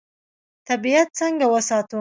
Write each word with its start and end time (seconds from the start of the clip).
طبیعت 0.67 1.07
څنګه 1.19 1.45
وساتو؟ 1.53 1.89